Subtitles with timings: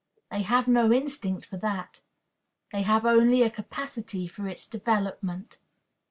[0.31, 2.01] They have no instinct for that.
[2.71, 5.59] They have only a capacity for its development.